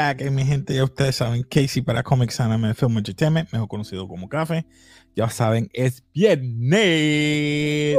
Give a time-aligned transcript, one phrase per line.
[0.00, 4.08] la que mi gente, ya ustedes saben, Casey para Comics Anime Film Entertainment, mejor conocido
[4.08, 4.64] como Café.
[5.14, 7.98] Ya saben, es viernes.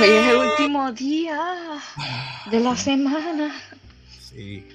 [0.00, 1.78] Hoy es el último día
[2.50, 3.54] de la semana.
[4.18, 4.66] Sí.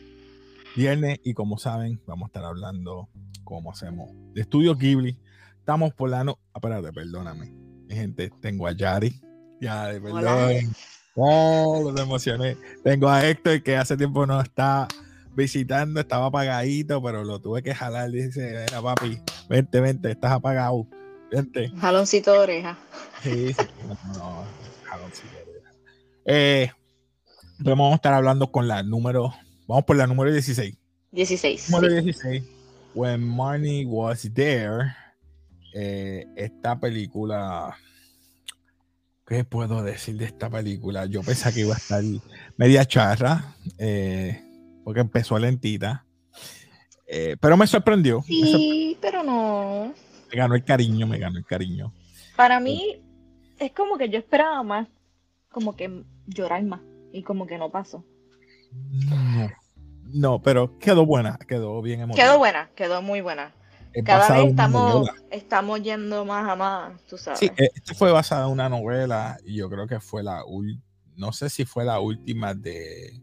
[0.76, 3.10] Viernes y como saben, vamos a estar hablando,
[3.44, 5.18] como hacemos, de Estudio Ghibli.
[5.58, 6.38] Estamos por la no...
[6.54, 7.52] Ah, espérate, perdóname.
[7.88, 9.20] Mi gente, tengo a Yari.
[9.60, 10.76] Ya, perdón.
[11.22, 12.56] Oh, los emocioné.
[12.82, 14.88] Tengo a Héctor que hace tiempo no está
[15.36, 18.10] visitando, estaba apagadito, pero lo tuve que jalar.
[18.10, 19.20] Dice, mira papi,
[19.50, 20.88] vente, vente, estás apagado.
[21.30, 21.70] Vente.
[21.78, 22.78] Jaloncito de oreja.
[23.22, 23.66] Sí, sí.
[24.18, 24.46] No,
[24.86, 25.72] jaloncito de oreja.
[26.26, 26.72] Eh,
[27.60, 29.34] vamos a estar hablando con la número,
[29.68, 30.74] vamos por la número 16.
[31.12, 31.70] 16.
[31.70, 32.44] Número 16.
[32.94, 34.96] When Marnie was there.
[35.74, 37.78] Eh, esta película
[39.30, 41.06] ¿Qué puedo decir de esta película?
[41.06, 42.04] Yo pensé que iba a estar
[42.58, 44.42] media charra, eh,
[44.84, 46.04] porque empezó lentita.
[47.06, 48.24] Eh, pero me sorprendió.
[48.24, 49.94] Sí, pero no.
[50.32, 51.94] Me ganó el cariño, me ganó el cariño.
[52.36, 53.04] Para mí,
[53.60, 54.88] es como que yo esperaba más,
[55.52, 56.82] como que llorar más,
[57.14, 58.04] y como que no pasó.
[58.72, 59.52] No,
[60.06, 62.24] no pero quedó buena, quedó bien emocionante.
[62.24, 63.54] Quedó buena, quedó muy buena.
[64.06, 67.40] Cada vez estamos, estamos yendo más a más, tú sabes.
[67.40, 70.44] Sí, esto fue basada en una novela y yo creo que fue la
[71.16, 73.22] no sé si fue la última de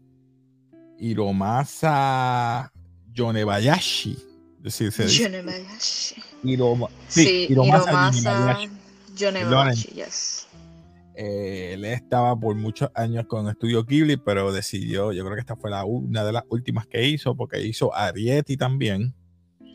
[0.99, 2.71] Hiromasa
[3.11, 4.17] Yonebayashi.
[4.59, 6.21] Decir, Yonebayashi.
[6.43, 8.59] Hiroma, sí, Hiromasa,
[9.15, 10.47] Yonebayashi, yes.
[11.15, 15.55] Eh, él estaba por muchos años con Estudio Ghibli, pero decidió, yo creo que esta
[15.55, 19.15] fue la, una de las últimas que hizo, porque hizo Arieti también.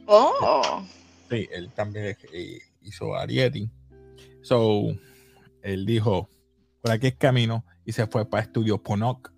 [0.06, 0.84] Oh.
[1.30, 3.70] Sí, él también eh, hizo Arieti.
[4.42, 4.88] So,
[5.62, 6.28] él dijo,
[6.80, 9.32] por aquí es camino, y se fue para Estudio Ponok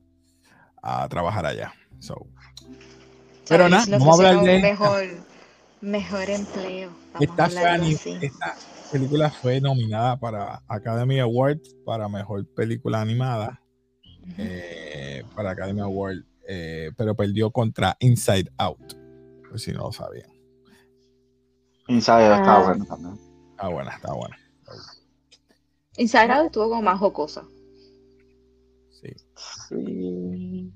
[0.83, 1.73] a trabajar allá.
[1.99, 2.27] So.
[3.49, 5.05] Pero nada, vamos a hablar de mejor,
[5.81, 6.91] mejor empleo.
[7.21, 8.57] Esta, esta,
[8.91, 13.61] película fue nominada para Academy Awards para mejor película animada.
[14.39, 18.95] Eh, para Academy Award, eh, pero perdió contra Inside Out,
[19.49, 20.34] por si no lo sabían.
[21.89, 22.65] Inside está ah.
[22.65, 23.19] bueno también.
[23.51, 24.39] Está buena, está buena.
[25.97, 27.45] Inside Out estuvo como más jocosa.
[28.91, 29.13] Sí.
[29.69, 30.73] sí.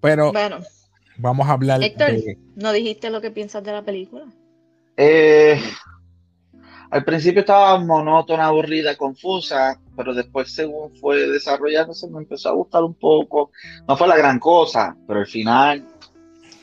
[0.00, 0.58] Pero bueno,
[1.16, 2.10] vamos a hablar Héctor,
[2.54, 4.26] ¿no dijiste lo que piensas de la película?
[4.96, 5.60] Eh,
[6.90, 12.82] al principio estaba monótona, aburrida, confusa, pero después según fue desarrollándose me empezó a gustar
[12.84, 13.50] un poco.
[13.88, 15.84] No fue la gran cosa, pero al final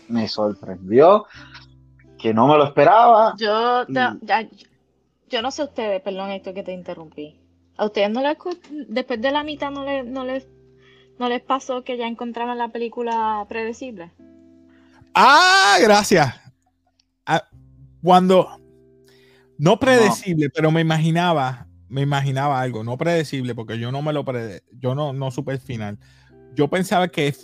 [0.08, 1.26] me sorprendió
[2.24, 3.36] que no me lo esperaba.
[3.38, 3.86] Yo,
[5.30, 7.38] yo no sé ustedes, perdón esto que te interrumpí.
[7.76, 8.38] ¿A ustedes no les,
[8.88, 10.48] después de la mitad no les, no les,
[11.20, 14.14] no les pasó que ya encontraron la película predecible?
[15.14, 16.34] Ah, gracias.
[17.26, 17.44] Ah,
[18.02, 18.48] cuando,
[19.58, 24.24] no predecible, pero me imaginaba, me imaginaba algo, no predecible, porque yo no me lo
[24.24, 26.00] prede, yo no, no supe el final.
[26.56, 27.36] Yo pensaba que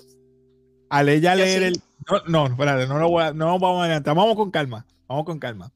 [0.90, 4.16] al ella leer el, no, no, espérate, no, lo voy a, no vamos a adelantar.
[4.16, 4.86] Vamos con calma.
[5.08, 5.72] Vamos con calma.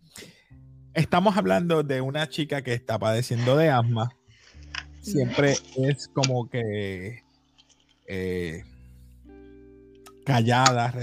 [0.93, 4.11] Estamos hablando de una chica que está padeciendo de asma.
[5.01, 7.23] Siempre es como que
[8.07, 8.63] eh,
[10.23, 10.93] callada,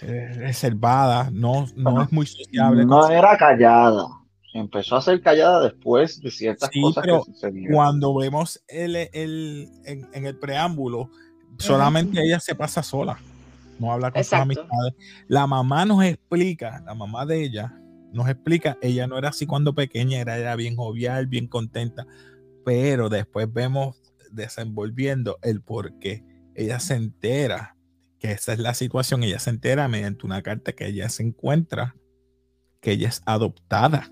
[0.00, 2.86] eh, reservada, no, no es muy sociable.
[2.86, 4.06] No era callada.
[4.52, 7.74] Empezó a ser callada después de ciertas cosas que sucedieron.
[7.74, 11.10] Cuando vemos el, el, en, el preámbulo,
[11.58, 13.18] solamente ella se pasa sola
[13.80, 14.94] no habla con sus amistades.
[15.26, 17.74] La mamá nos explica, la mamá de ella
[18.12, 22.06] nos explica, ella no era así cuando pequeña, era, era bien jovial, bien contenta,
[22.64, 23.96] pero después vemos
[24.32, 26.24] desenvolviendo el por qué
[26.54, 27.76] ella se entera
[28.18, 31.96] que esa es la situación, ella se entera mediante una carta que ella se encuentra,
[32.80, 34.10] que ella es adoptada.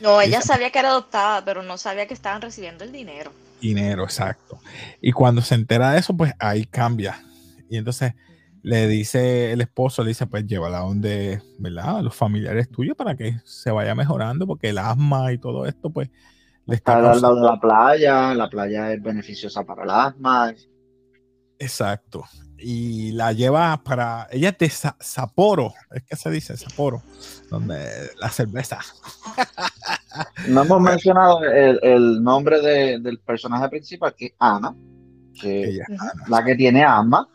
[0.00, 3.32] No, ella sabía que era adoptada, pero no sabía que estaban recibiendo el dinero.
[3.60, 4.60] Dinero, exacto.
[5.02, 7.20] Y cuando se entera de eso, pues ahí cambia.
[7.68, 8.14] Y entonces
[8.62, 11.98] le dice el esposo, le dice, pues llévala donde, ¿verdad?
[11.98, 15.90] A los familiares tuyos para que se vaya mejorando, porque el asma y todo esto,
[15.90, 16.10] pues,
[16.66, 20.54] le está, al lado de la playa, la playa es beneficiosa para el asma.
[21.58, 22.24] Exacto.
[22.58, 24.68] Y la lleva para, ella es de
[25.00, 27.02] Sapporo, es que se dice Sapporo,
[27.50, 28.78] donde la cerveza.
[30.48, 34.74] No hemos mencionado el, nombre del personaje principal, que es Ana,
[35.40, 35.78] que
[36.28, 37.28] la que tiene asma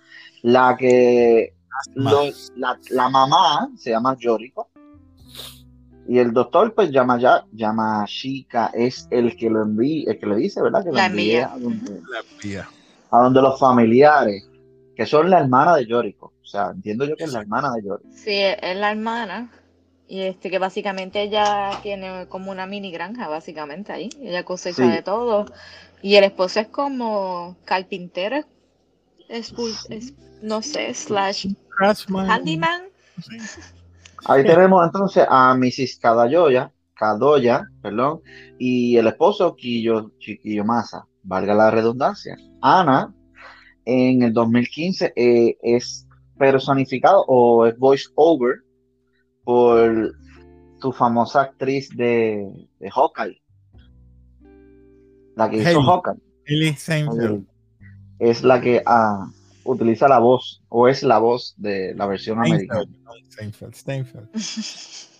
[0.45, 1.53] la que
[1.95, 4.69] la, mamá se llama Yoriko
[6.07, 10.27] y el doctor pues llama ya llama Shika es el que lo envía el que
[10.27, 11.99] le dice verdad que la envía, a, donde,
[13.09, 14.47] a donde los familiares
[14.95, 16.33] que son la hermana de Yoriko.
[16.41, 18.09] O sea, entiendo yo que es la hermana de Yoriko.
[18.13, 19.51] Sí, es la hermana.
[20.07, 24.09] Y este que básicamente ella tiene como una mini granja, básicamente ahí.
[24.21, 25.47] Ella cosecha de todo.
[26.01, 28.45] Y el esposo es como carpintero,
[29.29, 29.53] es,
[30.41, 31.47] no sé, slash
[31.79, 32.83] handyman.
[34.25, 35.99] Ahí tenemos entonces a Mrs.
[36.01, 38.21] Kadayoya, Kadoya, perdón,
[38.57, 40.11] y el esposo Kiyo,
[40.63, 42.37] Masa, valga la redundancia.
[42.61, 43.13] Ana,
[43.85, 46.07] en el 2015, eh, es
[46.37, 48.55] personificado o es voice over
[49.43, 50.15] por
[50.81, 53.41] tu famosa actriz de, de Hawkeye.
[55.35, 56.21] La que hizo Hawkeye.
[58.19, 59.27] Es la que ah,
[59.65, 62.85] utiliza la voz, o es la voz de la versión americana.
[63.73, 64.29] Steinfeld,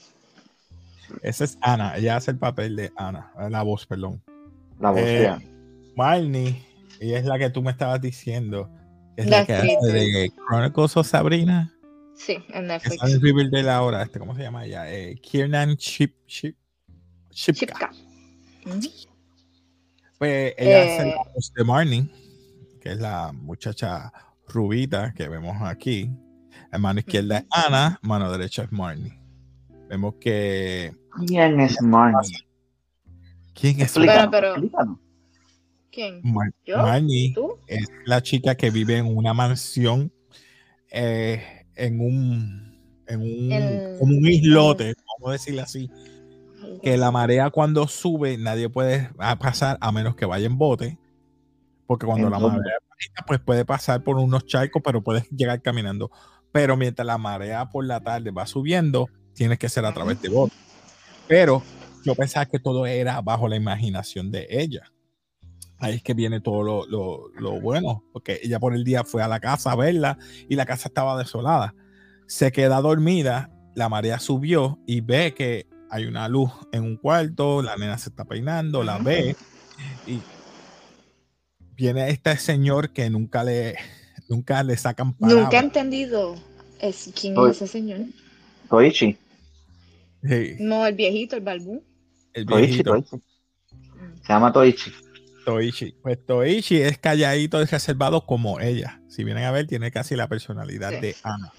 [1.22, 4.24] Esa es Ana, ella hace el papel de Ana, la voz, perdón.
[4.80, 5.44] La voz de eh, Ana.
[5.96, 6.64] Marnie,
[7.00, 8.70] ella es la que tú me estabas diciendo,
[9.16, 11.72] es la, que hace de Chronicles of Sabrina.
[12.16, 13.04] Sí, en Netflix.
[13.04, 14.92] Es el de la hora, este, ¿cómo se llama ella?
[14.92, 16.56] Eh, Kiernan Chip, Chip,
[17.32, 17.92] Chipka.
[20.18, 22.10] Pues ella hace la eh, voz de Marnie,
[22.86, 24.14] que es la muchacha
[24.48, 26.12] rubita que vemos aquí.
[26.72, 29.20] En mano izquierda es Ana, mano derecha es Marnie.
[29.90, 30.94] Vemos que.
[31.26, 32.46] ¿Quién es Marnie?
[33.56, 34.72] ¿Quién es Marnie?
[35.92, 36.22] ¿Quién?
[36.24, 37.34] Marnie
[37.66, 40.14] es la chica que vive en una mansión
[40.92, 45.90] eh, en un, en un, como un islote, vamos a decirle así,
[46.84, 49.10] que la marea cuando sube nadie puede
[49.40, 51.00] pasar a menos que vaya en bote,
[51.88, 52.80] porque cuando la marea
[53.28, 56.12] pues puede pasar por unos charcos, pero puedes llegar caminando.
[56.52, 60.30] Pero mientras la marea por la tarde va subiendo, tienes que ser a través de
[60.30, 60.56] bote.
[61.28, 61.62] Pero
[62.04, 64.92] yo pensaba que todo era bajo la imaginación de ella.
[65.78, 69.28] Ahí es que viene todo lo, lo, bueno, porque ella por el día fue a
[69.28, 70.18] la casa a verla
[70.48, 71.76] y la casa estaba desolada.
[72.28, 77.62] Se queda dormida, la marea subió y ve que hay una luz en un cuarto,
[77.62, 79.36] la nena se está peinando, la ve
[80.08, 80.22] y
[81.76, 83.76] viene este señor que nunca le,
[84.30, 85.44] nunca le sacan palabras.
[85.44, 86.36] Nunca he entendido
[86.80, 88.00] es, quién es ese señor.
[88.70, 89.18] Toichi.
[90.60, 91.84] No, el viejito, el balbú.
[92.34, 93.04] El viejito.
[93.04, 94.92] Se llama Toichi.
[95.46, 95.96] Toichi.
[96.02, 99.02] Pues Toichi es calladito y reservado como ella.
[99.08, 101.54] Si vienen a ver, tiene casi la personalidad de Ana.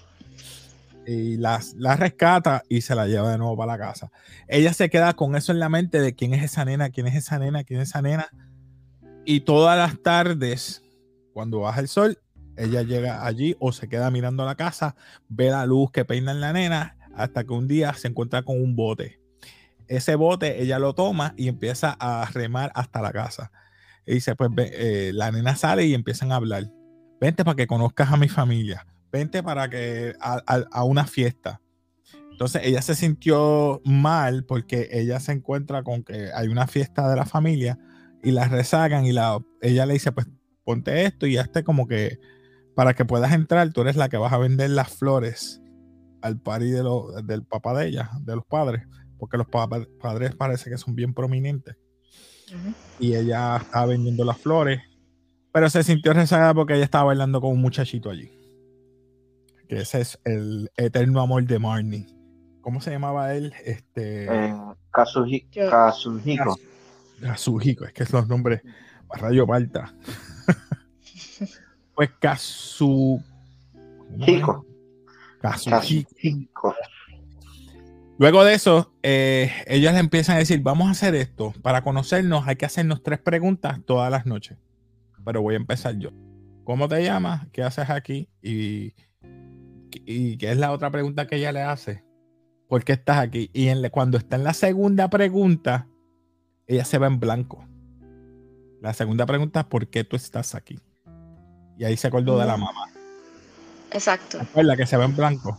[1.05, 4.11] Y la, la rescata y se la lleva de nuevo para la casa.
[4.49, 7.15] Ella se queda con eso en la mente de quién es esa nena, quién es
[7.15, 8.29] esa nena, quién es esa nena.
[9.29, 10.81] Y todas las tardes,
[11.33, 12.17] cuando baja el sol,
[12.55, 14.95] ella llega allí o se queda mirando la casa,
[15.27, 18.61] ve la luz que peina en la nena, hasta que un día se encuentra con
[18.61, 19.19] un bote.
[19.89, 23.51] Ese bote ella lo toma y empieza a remar hasta la casa.
[24.05, 26.71] Y dice, pues eh, la nena sale y empiezan a hablar.
[27.19, 28.87] Vente para que conozcas a mi familia.
[29.11, 31.59] Vente para que a, una fiesta.
[32.31, 37.17] Entonces ella se sintió mal porque ella se encuentra con que hay una fiesta de
[37.17, 37.77] la familia
[38.23, 40.27] y la rezagan y la, ella le dice, pues
[40.63, 42.19] ponte esto y este como que
[42.75, 45.61] para que puedas entrar, tú eres la que vas a vender las flores
[46.21, 46.83] al pari de
[47.23, 48.85] del papá de ella, de los padres,
[49.17, 51.75] porque los padres parece que son bien prominentes.
[52.99, 54.79] Y ella estaba vendiendo las flores.
[55.51, 58.31] Pero se sintió rezagada porque ella estaba bailando con un muchachito allí.
[59.67, 62.05] Que ese es el eterno amor de Marnie.
[62.61, 63.53] ¿Cómo se llamaba él?
[63.65, 64.25] Este.
[64.25, 64.55] Eh,
[64.91, 66.57] Kazuhiko.
[67.21, 68.61] Kazuhiko, es que es los nombres.
[69.09, 69.93] Rayo Balta.
[71.95, 73.21] pues Kazu.
[75.41, 76.75] Kazuhiko.
[78.19, 81.53] Luego de eso, eh, ellas le empiezan a decir, vamos a hacer esto.
[81.61, 84.57] Para conocernos hay que hacernos tres preguntas todas las noches.
[85.23, 86.09] Pero voy a empezar yo.
[86.63, 87.47] ¿Cómo te llamas?
[87.51, 88.27] ¿Qué haces aquí?
[88.41, 88.93] Y,
[90.05, 92.03] y qué es la otra pregunta que ella le hace.
[92.67, 93.49] ¿Por qué estás aquí?
[93.53, 95.87] Y cuando está en la segunda pregunta,
[96.67, 97.65] ella se va en blanco.
[98.81, 100.79] La segunda pregunta es ¿por qué tú estás aquí?
[101.77, 102.89] Y ahí se acordó de la mamá.
[103.91, 104.39] Exacto.
[104.55, 105.57] la que se va en blanco.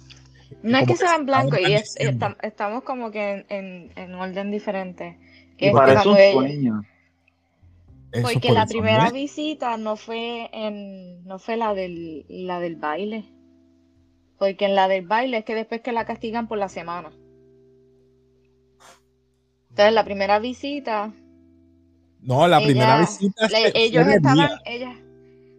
[0.62, 1.75] No es que sea en blanco y
[2.43, 5.19] estamos como que en, en, orden diferente.
[5.57, 6.83] Y parece un niño.
[8.23, 13.27] Porque la primera visita no fue en no fue la del la del baile.
[14.38, 17.11] Porque en la del baile es que después que la castigan por la semana.
[19.78, 21.12] Entonces la primera visita.
[22.23, 23.47] No, la primera visita.
[23.75, 24.97] ellos estaban, ellas,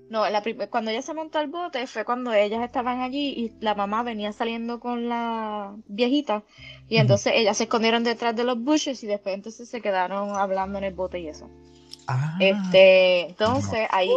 [0.10, 0.24] no,
[0.70, 4.34] cuando ella se montó al bote fue cuando ellas estaban allí y la mamá venía
[4.34, 6.44] saliendo con la viejita
[6.90, 10.80] y entonces ellas se escondieron detrás de los bushes y después entonces se quedaron hablando
[10.80, 11.50] en el bote y eso.
[12.06, 12.36] Ah.
[12.42, 14.12] este, entonces ahí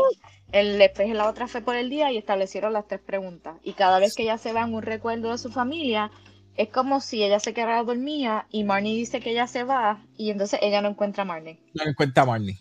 [0.50, 3.54] el después la otra fue por el día y establecieron las tres preguntas.
[3.62, 6.11] Y cada vez que ella se va en un recuerdo de su familia,
[6.56, 10.30] es como si ella se quedara dormida y Marnie dice que ella se va y
[10.30, 11.61] entonces ella no encuentra a Marnie.
[11.75, 12.59] No encuentra a Marnie.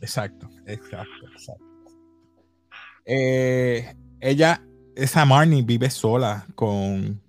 [0.00, 1.64] Exacto, exacto, exacto.
[3.04, 4.62] Eh, ella,
[4.96, 7.20] esa Marnie vive sola con...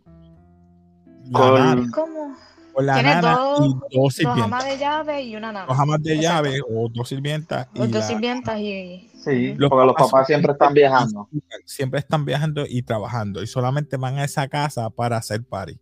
[1.31, 1.91] con...
[1.91, 2.35] ¿Cómo?
[2.73, 4.35] Con la Tiene dos, y dos sirvientas.
[4.35, 5.65] Dos amas de llave y una nana.
[5.65, 7.67] Dos amas de llave o dos sirvientas.
[7.77, 9.09] O dos sirvientas y...
[9.23, 11.27] Sí, los porque los papás siempre están viajando.
[11.65, 15.79] Siempre están viajando y trabajando y solamente van a esa casa para hacer party.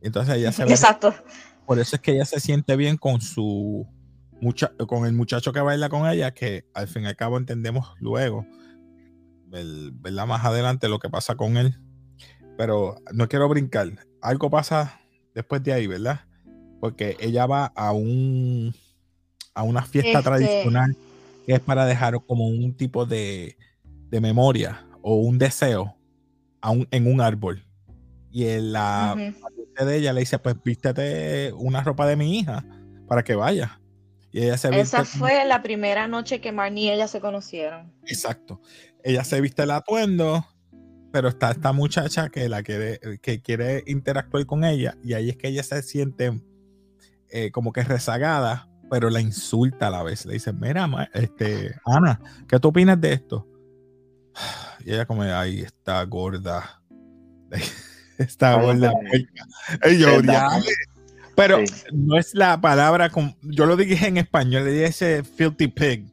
[0.00, 1.14] Entonces ella se Exacto.
[1.66, 3.86] Por eso es que ella se siente bien con su
[4.40, 7.94] mucha, con el muchacho que baila con ella, que al fin y al cabo entendemos
[8.00, 8.46] luego,
[9.46, 10.26] ¿verdad?
[10.26, 11.78] Más adelante lo que pasa con él.
[12.56, 13.90] Pero no quiero brincar.
[14.20, 15.00] Algo pasa
[15.34, 16.20] después de ahí, ¿verdad?
[16.80, 18.74] Porque ella va a un
[19.54, 20.96] a una fiesta este tradicional
[21.46, 23.56] que es para dejar como un tipo de,
[24.08, 25.96] de memoria o un deseo
[26.62, 27.64] a en un árbol.
[28.30, 29.16] Y en la
[29.84, 32.64] de ella le dice, pues vístete una ropa de mi hija
[33.06, 33.80] para que vaya.
[34.32, 37.92] Y ella se Esa fue la primera noche que Marnie y ella se conocieron.
[38.06, 38.60] Exacto.
[39.02, 40.46] Ella se viste el atuendo,
[41.12, 45.36] pero está esta muchacha que la quiere, que quiere interactuar con ella, y ahí es
[45.36, 46.40] que ella se siente
[47.30, 50.26] eh, como que rezagada, pero la insulta a la vez.
[50.26, 53.46] Le dice, mira, este, Ana, ¿qué tú opinas de esto?
[54.82, 56.82] Y ella como, ahí está gorda.
[58.20, 59.46] Está gorda puerca.
[61.34, 61.58] Pero
[61.92, 66.04] no es la palabra, con, yo lo dije en español, le dije filthy pig.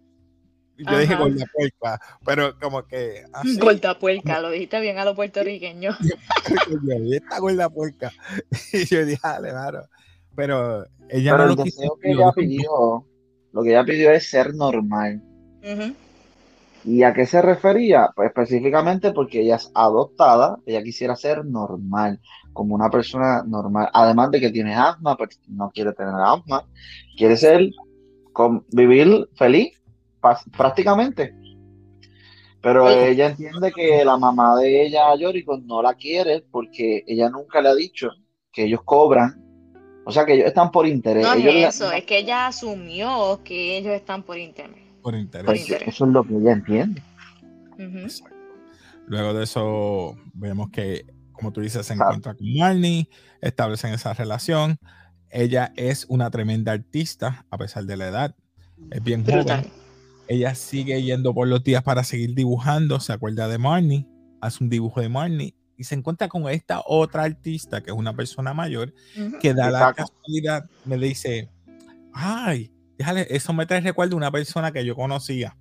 [0.77, 3.25] Yo dije gorda puerca, pero como que.
[3.33, 3.59] Así,
[3.99, 5.97] puerca, lo dijiste bien a los puertorriqueños.
[7.11, 8.11] Esta gorda puerca.
[8.73, 9.83] Y yo dije, dale, claro.
[10.35, 11.97] Pero ella no lo quiso.
[12.01, 13.05] Que ella pidió,
[13.51, 15.21] lo que ella pidió es ser normal.
[16.87, 18.11] ¿Y a qué se refería?
[18.15, 22.21] Pues específicamente porque ella es adoptada, ella quisiera ser normal,
[22.53, 23.89] como una persona normal.
[23.91, 26.65] Además de que tiene asma, pues no quiere tener asma,
[27.17, 27.71] quiere ser,
[28.71, 29.77] vivir feliz,
[30.55, 31.35] prácticamente.
[32.61, 37.61] Pero ella entiende que la mamá de ella, Yoriko, no la quiere porque ella nunca
[37.61, 38.11] le ha dicho
[38.53, 39.43] que ellos cobran.
[40.05, 41.25] O sea, que ellos están por interés.
[41.25, 44.86] No es eso, es que ella asumió que ellos están por interés.
[45.45, 47.01] Pues, eso es lo que ella entiende.
[49.07, 53.09] Luego de eso, vemos que, como tú dices, se encuentra con Marnie,
[53.41, 54.77] establecen esa relación.
[55.29, 58.35] Ella es una tremenda artista, a pesar de la edad.
[58.91, 59.65] Es bien joven.
[60.27, 62.99] Ella sigue yendo por los días para seguir dibujando.
[62.99, 64.05] Se acuerda de Marnie,
[64.41, 68.13] hace un dibujo de Marnie y se encuentra con esta otra artista, que es una
[68.15, 68.93] persona mayor,
[69.39, 71.49] que da la casualidad, me dice,
[72.13, 75.55] ay, déjale, eso me trae recuerdo de una persona que yo conocía.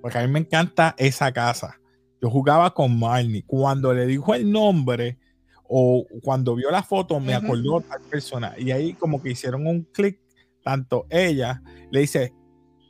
[0.00, 1.78] Porque a mí me encanta esa casa.
[2.20, 3.44] Yo jugaba con Marnie.
[3.46, 5.18] Cuando le dijo el nombre
[5.64, 8.54] o cuando vio la foto, me acordó a tal persona.
[8.58, 10.20] Y ahí como que hicieron un clic,
[10.62, 12.34] tanto ella le dice,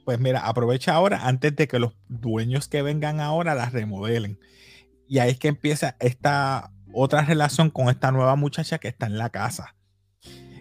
[0.04, 4.38] pues mira, aprovecha ahora antes de que los dueños que vengan ahora las remodelen.
[5.06, 9.18] Y ahí es que empieza esta otra relación con esta nueva muchacha que está en
[9.18, 9.74] la casa.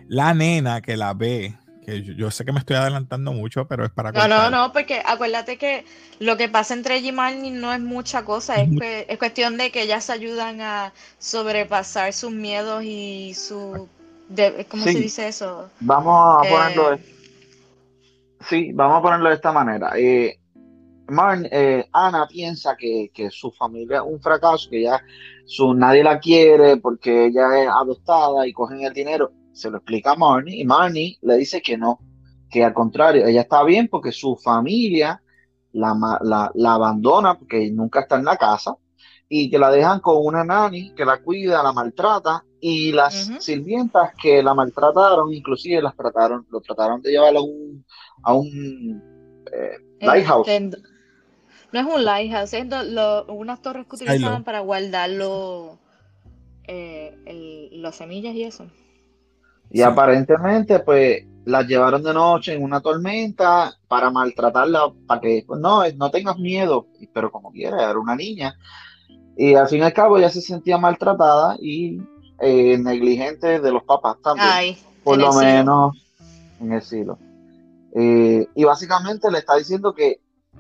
[0.08, 1.58] La nena que la ve
[1.92, 4.12] que yo, sé que me estoy adelantando mucho, pero es para...
[4.12, 5.86] No, no, no, porque acuérdate que
[6.20, 9.72] lo que pasa entre ella y Marnie no es mucha cosa, es, es cuestión de
[9.72, 13.88] que ellas ayudan a sobrepasar sus miedos y su...
[14.70, 15.70] ¿Cómo se dice eso?
[15.82, 16.92] Vamos a eh, ponerlo...
[16.92, 17.00] De,
[18.48, 19.92] sí, vamos a ponerlo de esta manera.
[19.98, 20.40] Eh,
[21.52, 25.04] eh, Ana piensa que, que, su familia es un fracaso, que ya
[25.46, 30.12] su, nadie la quiere porque ella es adoptada y cogen el dinero se lo explica
[30.12, 32.00] a Marnie y Marnie le dice que no,
[32.50, 35.22] que al contrario, ella está bien porque su familia
[35.74, 38.76] la, la, abandona porque nunca está en la casa
[39.30, 44.12] y que la dejan con una nani que la cuida, la maltrata y las sirvientas
[44.22, 47.86] que la maltrataron, inclusive las trataron, lo trataron de llevar a un,
[48.24, 49.02] a un
[49.52, 50.48] eh, lighthouse.
[51.72, 52.66] no es un lighthouse, es
[53.30, 55.10] unas torres que utilizaban para guardar
[56.68, 58.68] eh, las semillas y eso.
[59.72, 65.60] Y aparentemente, pues, la llevaron de noche en una tormenta para maltratarla, para que, pues,
[65.60, 68.56] no, no tengas miedo, pero como quiera, era una niña.
[69.38, 72.00] Y al fin y al cabo ella se sentía maltratada y
[72.40, 74.76] eh, negligente de los papás también.
[75.04, 75.96] por lo menos
[76.60, 77.18] en el siglo.
[77.96, 80.20] Eh, y básicamente le está diciendo que,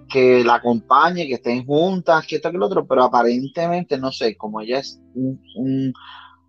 [0.10, 4.36] que la acompañe, que estén juntas, que esto, que lo otro, pero aparentemente, no sé,
[4.38, 5.94] como ella es un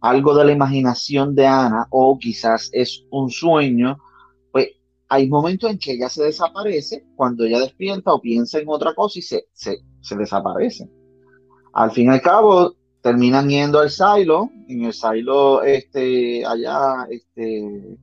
[0.03, 3.99] algo de la imaginación de Ana o quizás es un sueño,
[4.51, 4.69] pues
[5.09, 9.21] hay momentos en que ella se desaparece cuando ella despierta o piensa en otra cosa
[9.21, 10.91] y se, se, se desaparece.
[11.73, 17.97] Al fin y al cabo, terminan yendo al silo, en el silo, este, allá, este,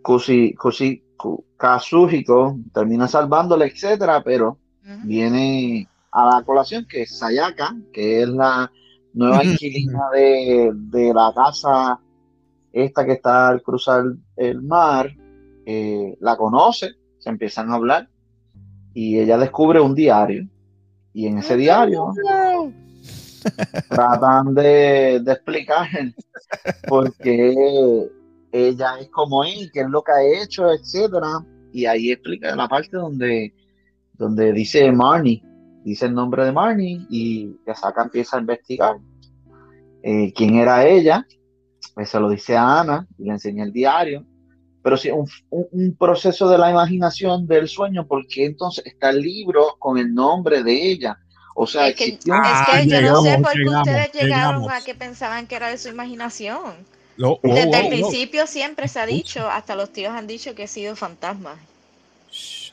[0.00, 1.02] Kusi, Kusi,
[1.56, 4.58] Kazuhiko termina salvándole, etcétera, pero
[5.04, 8.70] viene a la colación que es Sayaka, que es la
[9.14, 12.00] nueva inquilina de, de, la casa
[12.72, 14.04] esta que está al cruzar
[14.36, 15.12] el mar,
[15.66, 18.08] eh, la conoce, se empiezan a hablar
[18.94, 20.48] y ella descubre un diario.
[21.14, 22.12] Y en ese diario
[23.88, 25.88] tratan de, de explicar
[26.88, 28.08] por qué
[28.50, 31.44] ella es como él, qué es lo que ha hecho, etcétera.
[31.72, 33.52] Y ahí explica la parte donde,
[34.14, 35.42] donde dice Marnie,
[35.84, 38.96] dice el nombre de Marnie y Yasaka empieza a investigar
[40.02, 41.26] eh, quién era ella.
[41.94, 44.24] Pues se lo dice a Ana y le enseña el diario.
[44.82, 49.76] Pero sí, un, un, proceso de la imaginación del sueño, porque entonces está el libro
[49.78, 51.18] con el nombre de ella.
[51.54, 54.94] O sea, es que, es que yo no sé por qué ustedes llegaron a que
[54.94, 56.74] pensaban que era de su imaginación.
[57.42, 60.96] Desde el principio siempre se ha dicho, hasta los tíos han dicho que he sido
[60.96, 61.56] fantasma.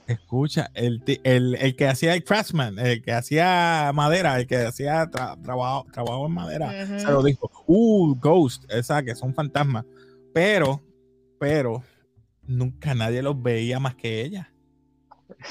[0.09, 5.85] Escucha, el, el, que hacía el craftsman, el que hacía madera, el que hacía trabajo,
[5.93, 9.85] trabajo en madera, se lo dijo, uh, ghost, esa que son fantasmas.
[10.33, 10.81] Pero,
[11.39, 11.83] pero,
[12.41, 14.51] nunca nadie los veía más que ella.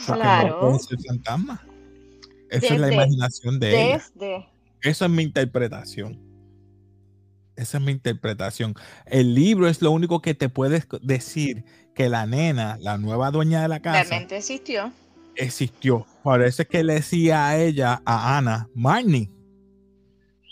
[0.07, 0.77] Claro.
[1.07, 1.65] fantasma.
[2.51, 4.03] Esa es la imaginación de ella.
[4.83, 6.28] Esa es mi interpretación.
[7.59, 8.75] Esa es mi interpretación.
[9.05, 13.61] El libro es lo único que te puedes decir que la nena, la nueva dueña
[13.61, 14.93] de la casa, realmente existió.
[15.35, 16.07] Existió.
[16.45, 19.31] Es que le decía a ella, a Ana, Marnie.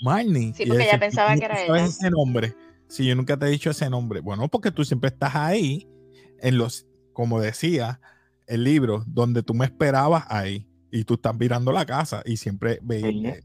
[0.03, 0.53] Marnie.
[0.55, 1.85] Sí, porque ella pensaba que era ella.
[1.85, 2.55] ese nombre?
[2.89, 4.19] Si yo nunca te he dicho ese nombre.
[4.21, 5.89] Bueno, porque tú siempre estás ahí,
[6.41, 8.01] en los, como decía
[8.49, 12.79] el libro, donde tú me esperabas ahí y tú estás mirando la casa y siempre
[12.83, 13.37] veía,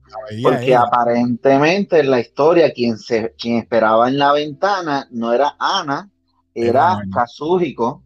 [0.43, 6.09] porque aparentemente en la historia quien se quien esperaba en la ventana no era Ana
[6.53, 8.03] era, Kazuhiko.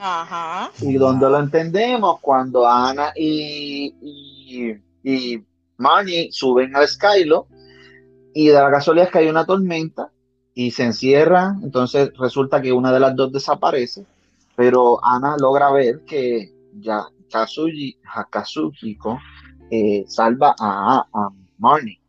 [0.00, 0.70] Ajá.
[0.80, 5.44] y donde lo entendemos cuando Ana y, y, y
[5.76, 7.48] Marnie suben al Skylo
[8.32, 10.12] y de la casualidad es que hay una tormenta
[10.54, 14.06] y se encierra entonces resulta que una de las dos desaparece
[14.54, 17.98] pero Ana logra ver que ya Kazuji,
[18.30, 19.18] Kazuhiko
[19.70, 22.00] eh, salva a, a, Marnie.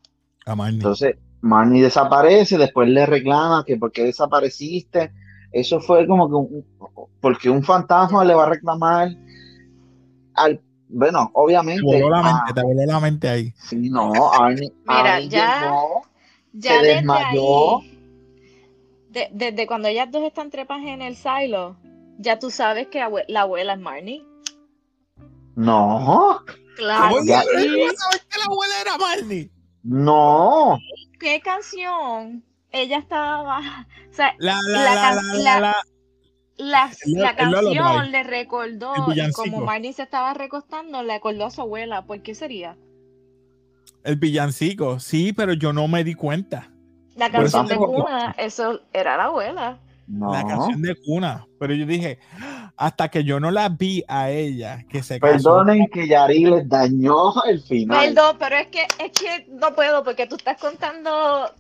[0.45, 0.79] A Marnie.
[0.79, 5.12] Entonces, Marnie desaparece, después le reclama que por qué desapareciste.
[5.51, 6.65] Eso fue como que un,
[7.19, 9.10] porque un fantasma le va a reclamar
[10.36, 11.82] al bueno, obviamente.
[11.82, 13.53] Te voló la mente, te voló la mente ahí.
[13.55, 15.71] Sí, no, Arnie, Mira, ya,
[16.53, 17.82] ya se desmayó.
[19.12, 21.77] desde cuando ellas dos están trepas en el silo,
[22.17, 24.25] ya tú sabes que la abuela es Marnie.
[25.55, 26.43] No.
[26.75, 27.17] Claro.
[27.25, 29.51] Ya, sabes que la abuela era Marnie?
[29.83, 30.77] No.
[31.19, 32.43] ¿Qué canción?
[32.71, 33.59] Ella estaba.
[34.09, 35.75] O sea, la, la, la,
[36.57, 38.93] la, la canción le recordó,
[39.33, 42.05] como Marnie se estaba recostando, le recordó a su abuela.
[42.05, 42.77] ¿Por qué sería?
[44.03, 46.71] El villancico, sí, pero yo no me di cuenta.
[47.15, 49.79] La canción de cuna, eso era la abuela.
[50.09, 51.45] La canción de cuna.
[51.59, 52.19] Pero yo dije,
[52.75, 57.33] hasta que yo no la vi a ella, que se Perdonen que Yari les dañó
[57.43, 58.07] el final.
[58.07, 61.11] Perdón, pero es que, es que no puedo porque tú estás contando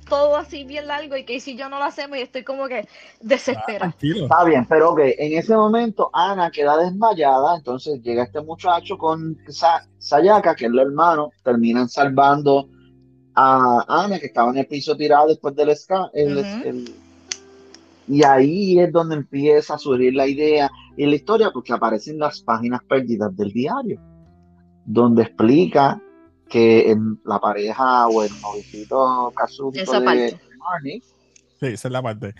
[0.07, 2.87] todo así bien largo y que si yo no lo hacemos y estoy como que
[3.21, 3.93] desesperada.
[3.93, 8.97] Ah, Está bien, pero ok, en ese momento Ana queda desmayada, entonces llega este muchacho
[8.97, 9.37] con
[9.99, 12.69] Sayaka, que es el hermano, terminan salvando
[13.35, 16.89] a Ana, que estaba en el piso tirada después del ska, el
[18.09, 22.41] y ahí es donde empieza a surgir la idea y la historia, porque aparecen las
[22.41, 24.01] páginas perdidas del diario,
[24.85, 26.01] donde explica
[26.49, 31.01] que en la pareja o el novicito Kazuki de Marnie.
[31.59, 32.33] Sí, esa es la parte.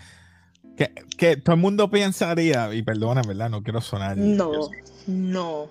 [0.76, 3.48] Que, que, todo el mundo pensaría, y perdona, ¿verdad?
[3.48, 4.16] No quiero sonar.
[4.16, 4.50] No,
[5.06, 5.68] no.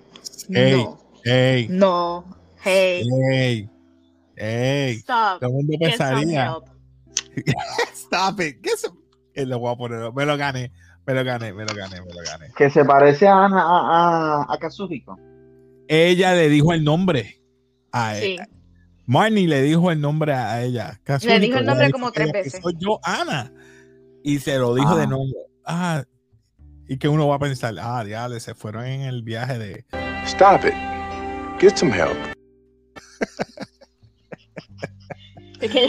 [0.50, 1.00] Hey, no.
[1.26, 1.68] Hey.
[1.70, 2.26] No.
[2.64, 3.04] Hey.
[3.32, 3.70] Hey.
[4.38, 4.94] Hey.
[5.00, 5.40] Stop.
[5.42, 6.56] Todo el mundo pensaría.
[7.94, 8.62] Stop it.
[8.62, 8.72] ¿Qué
[9.46, 10.72] lo voy a poner, me lo gané,
[11.06, 12.52] me lo gané, me lo gané, me lo gané.
[12.56, 15.18] Que se parece a Ana, a, a, Kazuhiko.
[15.88, 17.42] Ella le dijo el nombre
[17.92, 18.48] a ella.
[19.06, 21.00] Marnie le dijo el nombre a ella.
[21.24, 22.62] le dijo el nombre como tres veces.
[22.62, 23.52] Soy yo, Ana.
[24.24, 25.08] Y se lo dijo de ah.
[25.08, 25.40] nombre.
[25.66, 26.04] Ah,
[26.88, 29.86] y que uno va a pensar, ah, diablo, se fueron en el viaje de.
[30.26, 30.74] Stop it.
[31.60, 32.18] Get some help.
[35.62, 35.88] Es que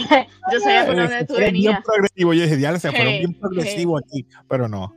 [0.51, 1.81] yo sabía por dónde tú venías.
[1.83, 2.33] progresivo.
[2.33, 4.25] Yo dije, se fueron bien progresivos aquí.
[4.49, 4.95] Pero no.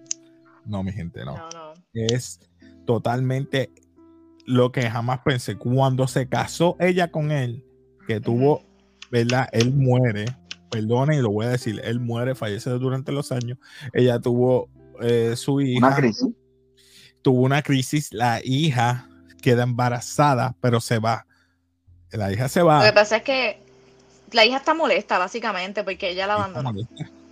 [0.64, 1.36] No, mi gente, no.
[1.36, 1.72] No, no.
[1.92, 2.40] es
[2.86, 3.70] totalmente
[4.46, 5.56] lo que jamás pensé.
[5.56, 7.64] Cuando se casó ella con él,
[8.06, 8.62] que tuvo,
[9.10, 9.48] ¿verdad?
[9.52, 10.24] Él muere,
[10.70, 13.58] perdone y lo voy a decir, él muere, fallece durante los años.
[13.92, 14.68] Ella tuvo
[15.00, 15.86] eh, su hija.
[15.86, 16.28] Una crisis.
[17.22, 19.08] Tuvo una crisis, la hija
[19.40, 21.26] queda embarazada, pero se va.
[22.10, 22.80] La hija se va.
[22.80, 23.63] Lo que pasa es que
[24.34, 26.72] la hija está molesta, básicamente, porque ella la abandonó.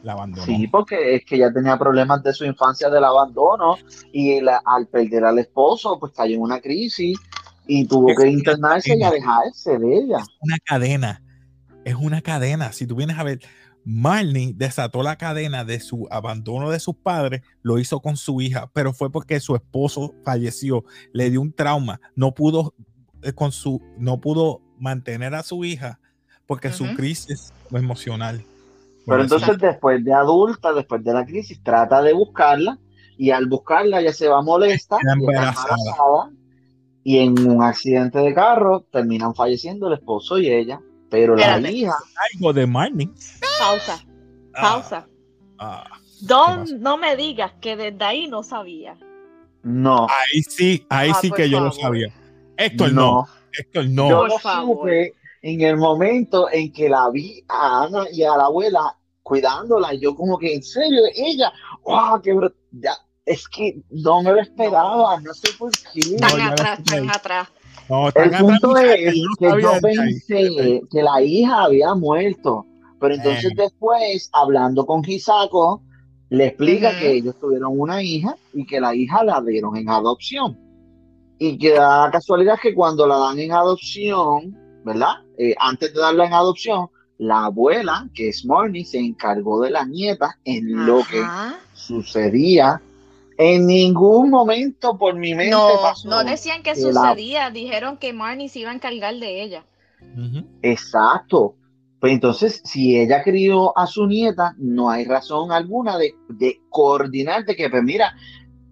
[0.02, 0.44] La abandonó.
[0.44, 3.76] Sí, porque es que ella tenía problemas de su infancia del abandono
[4.12, 7.18] y al perder al esposo, pues cayó en una crisis
[7.66, 10.18] y tuvo que internarse y alejarse de ella.
[10.18, 11.22] Es una cadena,
[11.84, 12.72] es una cadena.
[12.72, 13.40] Si tú vienes a ver,
[13.84, 18.70] Marnie desató la cadena de su abandono de sus padres, lo hizo con su hija,
[18.72, 22.74] pero fue porque su esposo falleció, le dio un trauma, no pudo
[23.22, 26.00] eh, con su, no pudo mantener a su hija
[26.46, 28.44] porque su crisis emocional.
[29.06, 32.78] Pero entonces después de adulta, después de la crisis, trata de buscarla
[33.16, 34.98] y al buscarla ya se va molesta
[37.04, 41.94] y, en un accidente de carro terminan falleciendo el esposo y ella, pero la hija...
[42.34, 43.10] Algo de Marnie.
[43.58, 43.98] Pausa,
[44.54, 44.60] ah.
[44.60, 45.08] pausa.
[45.58, 45.84] Ah,
[46.20, 48.96] Don, no me digas que desde ahí no sabía.
[49.64, 50.06] No.
[50.08, 52.12] Ahí sí, ahí ah, sí que yo lo sabía.
[52.56, 53.02] Héctor no.
[53.02, 53.26] no.
[53.52, 54.08] Héctor no.
[54.08, 58.44] Yo lo supe en el momento en que la vi a Ana y a la
[58.44, 61.52] abuela cuidándola, yo como que en serio, ella,
[61.84, 62.34] wow, qué
[62.72, 62.94] ya,
[63.26, 66.16] es que no me lo esperaba, no sé por qué.
[66.16, 67.48] Tan atrás, tan atrás.
[68.14, 72.66] el punto es que yo pensé que la hija había muerto,
[73.00, 73.54] pero entonces eh.
[73.56, 75.82] después, hablando con Hisako,
[76.30, 80.58] le explica que ellos tuvieron una hija y que la hija la dieron en adopción.
[81.38, 85.16] Y que la casualidad que cuando la dan en adopción, ¿verdad?
[85.42, 89.84] Eh, antes de darla en adopción, la abuela, que es Marnie, se encargó de la
[89.84, 91.20] nieta en lo que
[91.74, 92.80] sucedía.
[93.36, 95.68] En ningún momento por mi mente no,
[96.04, 99.64] No decían que sucedía, dijeron que Marnie se iba a encargar de ella.
[100.62, 101.56] Exacto.
[101.98, 107.44] Pues entonces, si ella crió a su nieta, no hay razón alguna de, de coordinar
[107.44, 108.14] de que, pues mira,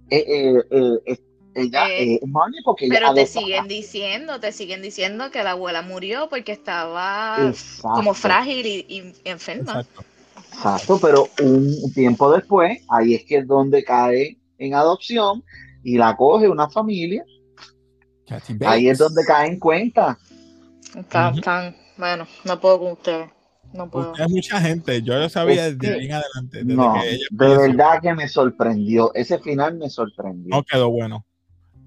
[0.08, 0.24] eh,
[0.70, 1.18] eh, eh
[1.60, 2.20] ella eh, eh,
[2.64, 8.14] porque pero te siguen diciendo te siguen diciendo que la abuela murió porque estaba como
[8.14, 9.84] frágil y, enferma
[10.52, 10.98] exacto.
[11.00, 15.44] pero un tiempo después ahí es que es donde cae en adopción
[15.82, 17.24] y la coge una familia
[18.66, 20.18] ahí es donde cae en cuenta
[21.96, 23.30] bueno no puedo con ustedes
[23.72, 24.14] no puedo.
[24.18, 26.64] Hay mucha gente, yo lo sabía desde bien adelante.
[26.64, 26.94] no,
[27.30, 29.12] de verdad que me sorprendió.
[29.14, 30.56] Ese final me sorprendió.
[30.56, 31.24] No quedó bueno.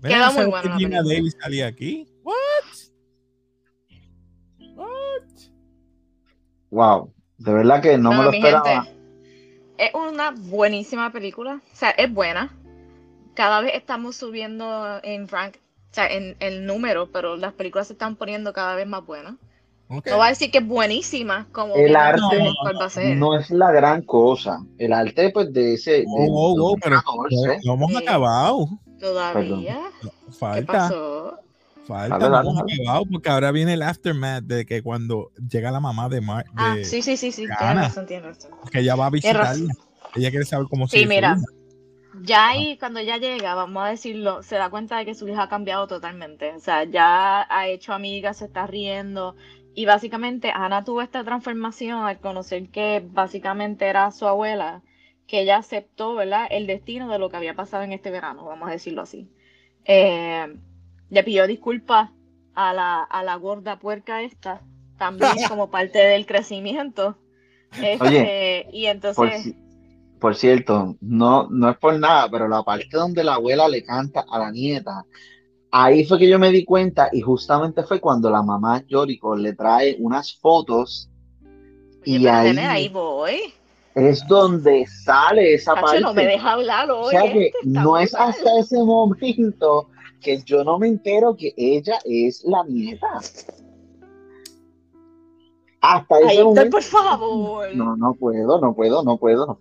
[0.03, 0.77] Queda muy bueno.
[0.77, 2.07] Gina Davis salía aquí.
[2.23, 2.35] What?
[4.75, 5.23] What?
[6.71, 8.87] Wow, de verdad que no, me lo esperaba.
[9.77, 12.51] es una buenísima película, o sea, es buena.
[13.35, 15.55] Cada vez estamos subiendo en rank,
[15.91, 19.35] o sea, en el número, pero las películas se están poniendo cada vez más buenas.
[19.89, 22.21] No va a decir que es buenísima, como el arte
[23.15, 24.59] no, es la gran cosa.
[24.79, 26.03] El arte, pues, de ese.
[26.07, 26.99] Oh, oh, oh pero
[27.63, 28.67] no hemos acabado.
[29.03, 29.81] Todavía.
[30.39, 30.89] Falta.
[31.85, 36.07] Falta, no hemos acabado porque ahora viene el aftermath de que cuando llega la mamá
[36.07, 36.45] de Mar.
[36.55, 38.51] Ah, sí, sí, sí, sí, tiene razón, tiene razón.
[38.71, 39.73] Que ella va a visitarla.
[40.15, 41.35] Ella quiere saber cómo se Sí, mira.
[42.21, 45.43] Ya ahí, cuando ya llega, vamos a decirlo, se da cuenta de que su hija
[45.43, 46.53] ha cambiado totalmente.
[46.55, 49.35] O sea, ya ha hecho amigas, se está riendo.
[49.75, 54.81] Y básicamente Ana tuvo esta transformación al conocer que básicamente era su abuela
[55.33, 56.45] que ella aceptó, ¿verdad?
[56.51, 59.31] El destino de lo que había pasado en este verano, vamos a decirlo así.
[59.83, 60.45] Eh,
[61.09, 62.11] le pidió disculpas
[62.53, 64.61] a la, a la gorda puerca esta,
[64.99, 67.17] también como parte del crecimiento.
[67.81, 69.55] Este, y entonces...
[70.19, 74.23] Por, cierto, no, no es por nada, pero la parte donde la abuela le canta
[74.29, 75.03] a la nieta,
[75.71, 79.53] ahí fue que yo me di cuenta y justamente fue cuando la mamá Yoriko le
[79.53, 81.09] trae unas fotos
[82.05, 83.51] y ahí, ahí voy
[83.95, 86.01] es donde sale esa parte.
[86.01, 87.07] No me deja hablar hoy.
[87.07, 89.89] O sea que no es hasta ese momento
[90.21, 93.19] que yo no me entero que ella es la nieta.
[95.81, 96.69] Hasta ese momento.
[96.71, 97.75] por favor.
[97.75, 99.59] No, no puedo, no puedo, no puedo.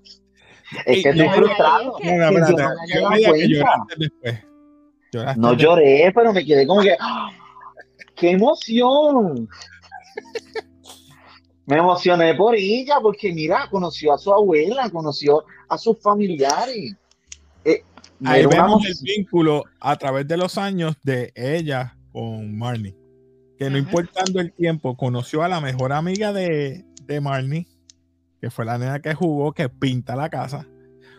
[0.86, 1.96] Es que estoy frustrado.
[5.12, 6.96] No, no lloré, pero me quedé como que.
[6.98, 7.30] ¡ah!
[8.14, 9.48] ¡Qué emoción!
[11.66, 16.96] Me emocioné por ella porque mira, conoció a su abuela, conoció a sus familiares.
[17.64, 17.84] Eh,
[18.24, 22.96] Ahí vemos el vínculo a través de los años de ella con Marnie.
[23.58, 27.68] Que no importando el tiempo, conoció a la mejor amiga de, de Marnie,
[28.40, 30.66] que fue la nena que jugó, que pinta la casa.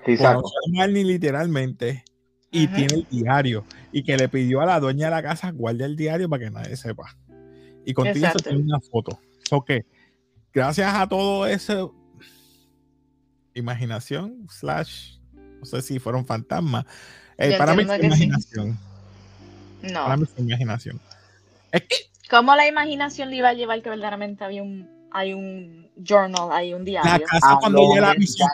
[0.06, 2.03] Sí, conoció a Marnie literalmente.
[2.51, 5.86] y tiene el diario y que le pidió a la dueña de la casa guarde
[5.86, 7.17] el diario para que nadie sepa.
[7.84, 9.19] Y contigo eso tiene una foto.
[9.49, 9.86] So que
[10.53, 11.93] gracias a todo eso
[13.55, 15.17] imaginación slash
[15.59, 16.85] no sé si fueron fantasmas.
[17.37, 18.77] Eh, para mí fue imaginación.
[19.81, 20.03] No.
[20.03, 20.99] Para mí imaginación.
[21.71, 21.95] Es que
[22.29, 26.73] ¿Cómo la imaginación le iba a llevar que verdaderamente había un hay un journal, hay
[26.73, 27.11] un diario?
[27.11, 28.45] La casa Ah, cuando no, ella la visitó,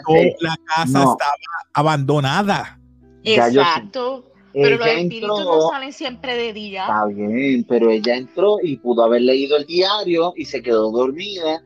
[0.41, 1.12] la casa No.
[1.13, 1.31] estaba
[1.73, 2.79] abandonada.
[3.23, 4.25] Exacto.
[4.53, 6.81] Pero los espíritus entró- no salen siempre de día.
[6.81, 11.63] Está bien, pero ella entró y pudo haber leído el diario y se quedó dormida.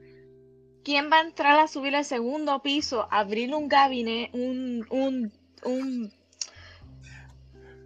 [0.83, 5.31] ¿Quién va a entrar a subir al segundo piso, abrir un gabinete, un, un,
[5.63, 6.11] un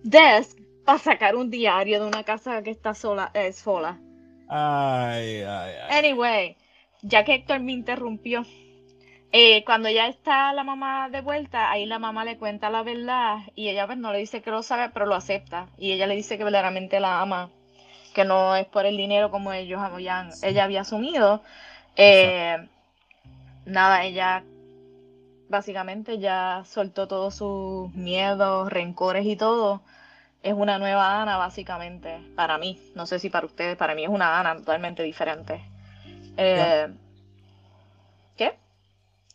[0.03, 3.99] desk para sacar un diario de una casa que está sola, eh, sola?
[4.49, 6.05] Ay, ay, ay.
[6.05, 6.57] Anyway,
[7.01, 8.45] ya que Héctor me interrumpió,
[9.31, 13.39] eh, cuando ya está la mamá de vuelta, ahí la mamá le cuenta la verdad
[13.55, 15.67] y ella pues no le dice que lo sabe, pero lo acepta.
[15.77, 17.51] Y ella le dice que verdaderamente la ama,
[18.15, 21.43] que no es por el dinero como ellos habían, ella había asumido.
[21.95, 22.57] Eh,
[23.67, 24.43] nada, ella
[25.49, 29.82] básicamente ya soltó todos sus miedos, rencores y todo.
[30.43, 32.80] Es una nueva Ana, básicamente, para mí.
[32.95, 35.62] No sé si para ustedes, para mí es una Ana totalmente diferente.
[36.38, 36.88] Eh,
[38.36, 38.58] ¿Qué?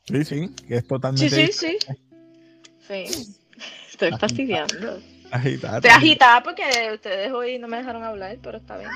[0.04, 1.78] Sí, sí, es Sí, totalmente sí, sí.
[2.88, 3.38] Sí.
[3.90, 5.00] Estoy fastidiando.
[5.30, 5.76] agitada.
[5.76, 6.62] Estoy agitada porque
[6.94, 8.90] ustedes hoy no me dejaron hablar, pero está bien.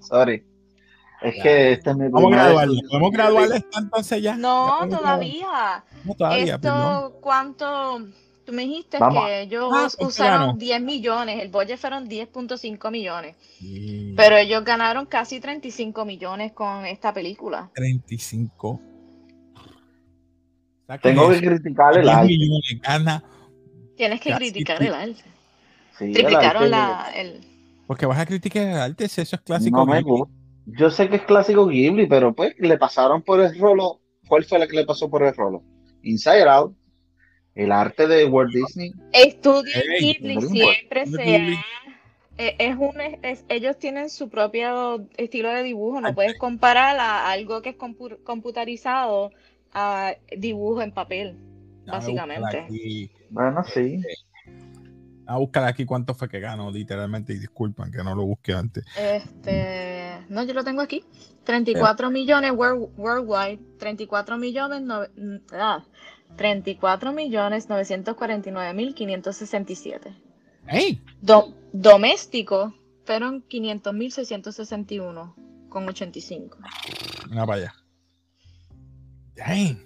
[0.00, 0.44] Sorry.
[1.20, 2.82] Es que este es mi Vamos a estudio.
[2.90, 4.36] ¿Podemos entonces ya?
[4.36, 5.38] No, Ya todavía.
[5.48, 5.82] graduar.
[6.04, 6.82] No, todavía, perdón.
[7.06, 8.00] Esto, ¿cuánto?
[8.44, 9.26] Tú me dijiste Vamos.
[9.26, 10.58] que ellos Ah, pues usaron claro.
[10.58, 14.14] 10 millones, el budget fueron 10.5 millones, Sí.
[14.16, 17.68] pero ellos ganaron casi 35 millones con esta película.
[17.74, 18.80] 35.
[20.86, 22.28] Saca Tengo que criticar el 10 arte.
[22.28, 23.24] millones, gana.
[23.96, 25.24] Tienes que criticar el arte.
[25.98, 27.40] Sí, el Triplicaron arte- la, el...
[27.86, 29.76] Porque vas a criticar el arte, si eso es clásico.
[29.78, 30.32] No me gusta.
[30.76, 34.00] Yo sé que es clásico Ghibli, pero pues le pasaron por el rolo.
[34.28, 35.62] ¿Cuál fue la que le pasó por el rolo?
[36.02, 36.74] Inside Out.
[37.54, 38.92] El arte de Walt Disney.
[39.12, 41.54] Estudio Ghibli siempre se
[42.40, 47.30] eh, es un es- ellos tienen su propio estilo de dibujo, no puedes comparar a
[47.30, 49.32] algo que es compu- computarizado
[49.72, 51.36] a dibujo en papel,
[51.84, 53.10] Déjame básicamente.
[53.30, 54.00] Bueno, sí.
[55.30, 58.86] A buscar aquí cuánto fue que ganó, literalmente, y disculpan que no lo busqué antes.
[58.96, 61.04] Este, no, yo lo tengo aquí.
[61.44, 65.02] 34 millones world- worldwide, 34 millones no-
[65.52, 65.84] ah,
[66.36, 70.14] 34 millones 949 mil 567.
[70.66, 71.02] ¡Ey!
[71.20, 75.34] Do- doméstico fueron 500 mil 661
[75.68, 76.58] con 85.
[77.28, 77.74] Mira para allá.
[79.36, 79.78] Dang.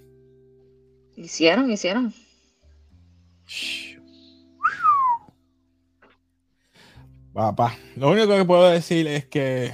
[1.17, 2.15] Hicieron, hicieron.
[7.33, 9.73] Papá, lo único que puedo decir es que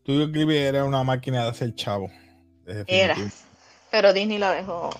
[0.00, 2.10] Studio Ghibli era una máquina de hacer chavo.
[2.86, 3.16] Era.
[3.90, 4.90] Pero Disney lo dejó.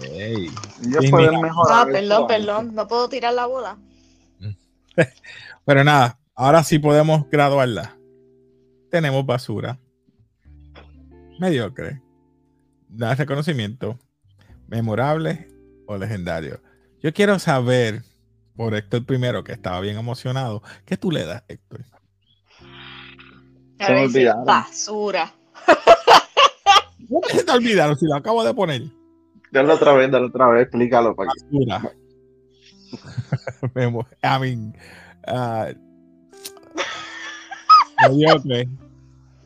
[0.00, 0.50] Sí,
[1.10, 1.40] pueden mira.
[1.40, 1.88] mejorar.
[1.88, 2.74] Ah, perdón, perdón.
[2.74, 3.78] No puedo tirar la bola.
[5.64, 7.96] Pero nada, ahora sí podemos graduarla.
[8.90, 9.78] Tenemos basura.
[11.38, 12.02] Mediocre.
[12.88, 13.98] Da reconocimiento.
[14.68, 15.48] Memorable
[15.86, 16.60] o legendario.
[17.02, 18.02] Yo quiero saber,
[18.60, 21.80] por Héctor primero, que estaba bien emocionado, ¿qué tú le das, Héctor?
[23.78, 24.44] Se me olvidaron.
[24.44, 25.32] basura.
[27.08, 28.82] ¿Cómo que se te olvidaron si lo acabo de poner?
[29.50, 31.56] Dale otra vez, dale otra vez, explícalo para que.
[31.56, 31.92] Basura.
[33.74, 34.76] Memo- I mean,
[35.26, 35.68] ah,
[38.10, 38.68] mediocre.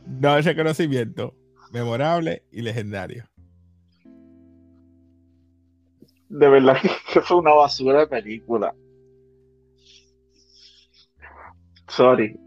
[0.09, 1.37] No reconocimiento.
[1.73, 3.27] Memorable y legendario.
[6.31, 6.79] De verdad
[7.13, 8.75] que fue una basura de película.
[11.97, 12.39] Sorry.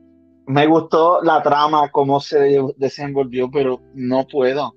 [0.45, 4.75] Me gustó la trama, cómo se desenvolvió, pero no puedo.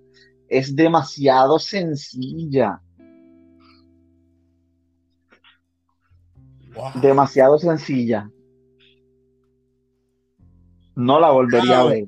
[0.49, 2.81] Es demasiado sencilla.
[6.75, 7.01] Wow.
[7.01, 8.31] Demasiado sencilla.
[10.97, 12.07] No la volvería a ver.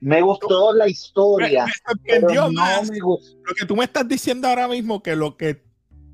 [0.00, 3.38] Me gustó la historia, me sorprendió no más me gustó.
[3.42, 5.64] lo que tú me estás diciendo ahora mismo que lo que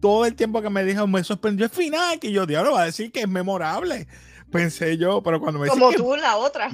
[0.01, 2.87] todo el tiempo que me dijo me sorprendió el final, que yo, diablo, va a
[2.87, 4.07] decir que es memorable.
[4.51, 6.69] Pensé yo, pero cuando me Como que tú, la otra.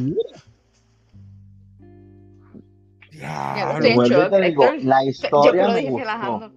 [3.81, 5.99] De hecho, te digo, la historia me dije gustó.
[5.99, 6.53] relajando.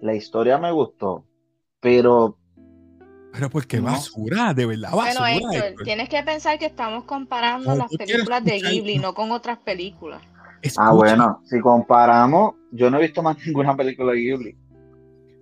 [0.00, 1.24] La historia me gustó,
[1.80, 2.36] pero
[3.32, 3.84] pero ¿por qué No.
[3.84, 4.52] basura?
[4.52, 5.36] De verdad, Bueno, basura.
[5.54, 5.84] Héctor, Héctor.
[5.84, 10.20] tienes que pensar que estamos comparando No, las películas de Ghibli, no con otras películas.
[10.60, 14.56] Escucha, Ah, bueno, si comparamos, yo no he visto más ninguna película de Ghibli.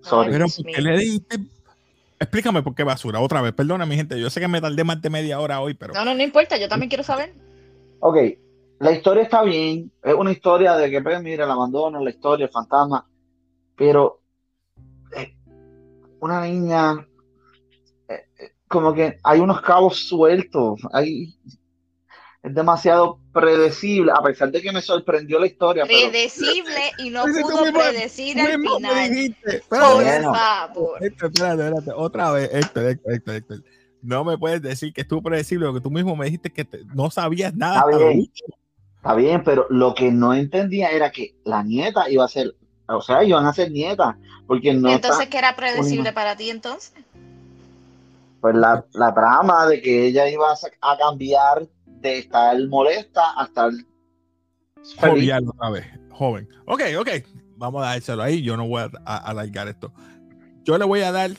[0.02, 0.30] Sorry.
[0.30, 1.38] Pero ¿por qué le dijiste?
[2.20, 3.52] Explícame por qué basura, otra vez.
[3.52, 5.94] Perdona, mi gente, yo sé que me tardé más de media hora hoy, pero.
[5.94, 7.35] No, no, no importa, yo también quiero saber.
[8.00, 8.16] Ok,
[8.78, 12.46] la historia está bien, es una historia de que, pues, mira, el abandono, la historia,
[12.46, 13.06] el fantasma,
[13.76, 14.20] pero
[15.16, 15.35] eh,
[16.20, 17.06] una niña,
[18.09, 21.35] eh, eh, como que hay unos cabos sueltos, hay,
[22.42, 25.85] es demasiado predecible, a pesar de que me sorprendió la historia.
[25.85, 29.37] Predecible y no pudo predecir el final.
[29.68, 31.05] Por favor.
[31.05, 33.64] Espérate, espérate, otra vez, Héctor, Héctor, Héctor, Héctor.
[34.03, 37.55] No me puedes decir que estuvo predecible, porque tú mismo me dijiste que no sabías
[37.55, 37.85] nada.
[37.90, 38.33] Está bien,
[38.96, 42.55] está bien, pero lo que no entendía era que la nieta iba a ser,
[42.88, 44.88] o sea, iban a ser nietas, porque no.
[44.88, 46.94] Entonces, ¿qué era predecible para ti entonces?
[48.40, 50.46] Pues la, la trama de que ella iba
[50.81, 51.68] a cambiar
[52.00, 53.72] de estar molesta a estar
[54.98, 56.48] jovial otra vez, joven.
[56.66, 57.08] Ok, ok,
[57.56, 58.42] vamos a dárselo ahí.
[58.42, 59.92] Yo no voy a, alargar esto.
[60.64, 61.30] Yo le voy a dar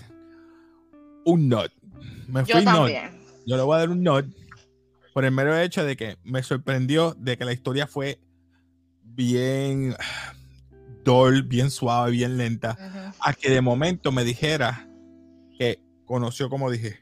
[1.26, 1.71] un not.
[2.28, 2.88] Me fui Yo
[3.45, 4.26] Yo le voy a dar un not
[5.13, 8.19] por el mero hecho de que me sorprendió de que la historia fue
[9.04, 9.95] bien
[11.04, 14.88] dull, bien suave, bien lenta, a que de momento me dijera
[15.58, 17.00] que conoció, como dije,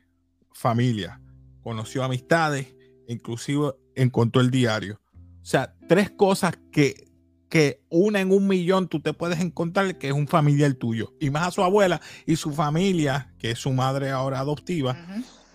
[0.54, 1.22] familia,
[1.62, 2.74] conoció amistades
[3.10, 5.00] inclusive encontró el diario.
[5.41, 7.10] O sea, tres cosas que,
[7.50, 11.13] que una en un millón tú te puedes encontrar que es un familiar tuyo.
[11.19, 14.95] Y más a su abuela y su familia, que es su madre ahora adoptiva,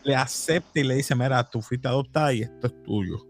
[0.03, 3.27] le acepta y le dice, mira, tú fuiste adoptada y esto es tuyo.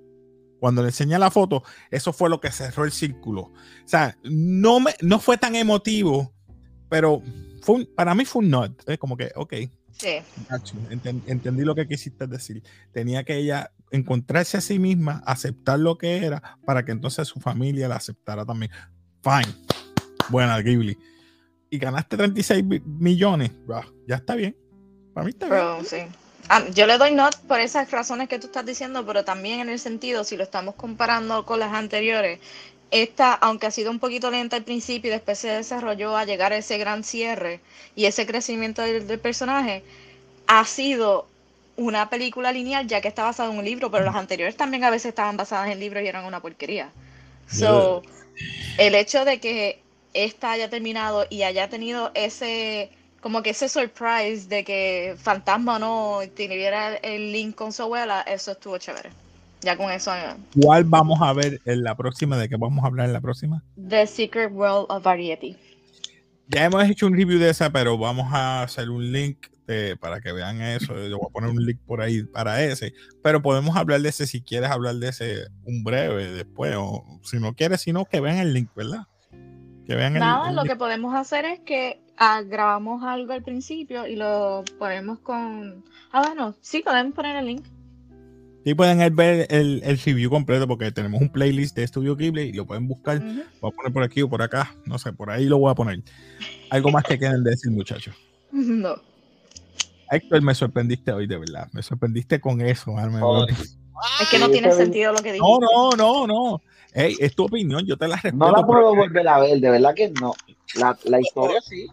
[0.58, 3.42] Cuando le enseñé la foto, eso fue lo que cerró el círculo.
[3.42, 3.52] O
[3.84, 6.32] sea, no, me, no fue tan emotivo,
[6.88, 7.20] pero
[7.60, 8.88] fue para mí fue un not.
[8.88, 9.52] Es como que, ok,
[9.92, 10.16] Sí.
[11.26, 12.62] entendí lo que quisiste decir.
[12.92, 17.40] Tenía que ella encontrarse a sí misma, aceptar lo que era, para que entonces su
[17.40, 18.70] familia la aceptara también.
[19.22, 19.54] Fine.
[20.28, 20.98] Buena, Ghibli.
[21.70, 23.50] Y ganaste 36 millones.
[24.06, 24.56] ya está bien.
[25.12, 26.08] Para mí está bien.
[26.48, 29.70] Ah, yo le doy not por esas razones que tú estás diciendo, pero también en
[29.70, 32.38] el sentido, si lo estamos comparando con las anteriores,
[32.90, 36.52] esta, aunque ha sido un poquito lenta al principio y después se desarrolló a llegar
[36.52, 37.60] a ese gran cierre
[37.96, 39.82] y ese crecimiento del, personaje,
[40.46, 41.26] ha sido
[41.76, 44.90] una película lineal ya que está basada en un libro, pero las anteriores también a
[44.90, 46.90] veces estaban basadas en libros y eran una porquería.
[47.46, 48.02] So,
[48.78, 49.82] el hecho de que
[50.12, 56.20] esta haya terminado y haya tenido ese como que ese surprise de que Fantasma no
[56.36, 59.08] tuviera el link con su abuela, eso estuvo chévere.
[59.62, 60.12] Ya con eso.
[60.60, 62.36] ¿Cuál vamos a ver en la próxima?
[62.36, 63.62] ¿De qué vamos a hablar en la próxima?
[63.88, 65.56] The Secret World of Variety.
[66.48, 69.46] Ya hemos hecho un review de esa, pero vamos a hacer un link
[70.00, 70.94] para que vean eso.
[71.08, 72.94] Yo voy a poner un link por ahí para ese.
[73.22, 76.74] Pero podemos hablar de ese si quieres hablar de ese un breve después.
[76.76, 79.06] O si no quieres, sino que vean el link, ¿verdad?
[79.86, 84.16] Que vean Nada, lo que podemos hacer es que ah, grabamos algo al principio y
[84.16, 85.84] lo ponemos con.
[86.12, 87.64] Ah, bueno, sí, podemos poner el link.
[88.64, 92.52] Sí pueden ver el, el, review completo porque tenemos un playlist de Studio Ghibli y
[92.54, 93.20] lo pueden buscar.
[93.60, 94.74] Voy a poner por aquí o por acá.
[94.86, 96.02] No sé, por ahí lo voy a poner.
[96.70, 98.14] ¿Algo más que quieran decir, muchachos?
[98.52, 99.13] No.
[100.10, 101.68] Héctor, me sorprendiste hoy, de verdad.
[101.72, 102.94] Me sorprendiste con eso.
[104.20, 105.58] Es que no tiene sentido lo que dijiste.
[105.60, 106.62] No, no, no, no.
[106.92, 108.36] Hey, es tu opinión, yo te la respeto.
[108.36, 110.34] No la puedo volver a ver, de verdad que no.
[110.76, 111.86] La, la historia sí.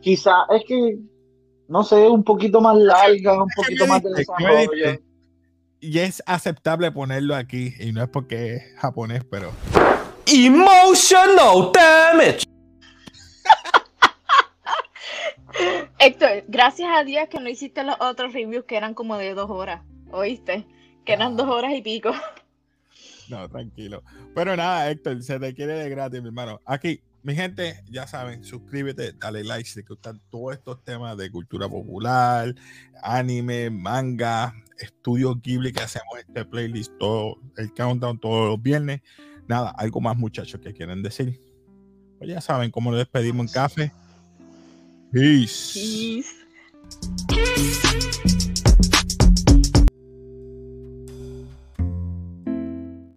[0.00, 0.98] Quizá es que,
[1.68, 5.00] no sé, un poquito más larga, un poquito más de desarrollo
[5.80, 9.52] y es aceptable ponerlo aquí, y no es porque es japonés, pero.
[10.26, 12.44] Emotional damage.
[15.98, 19.50] Héctor, gracias a Dios que no hiciste los otros reviews que eran como de dos
[19.50, 20.66] horas, ¿oíste?
[21.04, 22.12] Que eran dos horas y pico.
[23.28, 24.04] No, tranquilo.
[24.34, 26.60] Pero nada, Héctor, se te quiere de gratis, mi hermano.
[26.64, 31.28] Aquí, mi gente, ya saben, suscríbete, dale like si te gustan todos estos temas de
[31.30, 32.54] cultura popular,
[33.02, 39.00] anime, manga, estudio Ghibli que hacemos este playlist todo el countdown todos los viernes.
[39.48, 41.40] Nada, algo más muchachos que quieren decir.
[42.18, 43.92] Pues ya saben cómo nos despedimos en café.
[45.16, 45.72] Peace.
[47.30, 48.35] Peace.